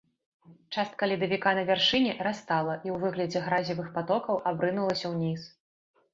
[0.77, 5.41] Частка ледавіка на вяршыні растала і ў выглядзе гразевых патокаў абрынулася ўніз.